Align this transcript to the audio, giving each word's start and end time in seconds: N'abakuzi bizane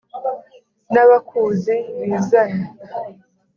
N'abakuzi 0.93 1.75
bizane 2.09 2.63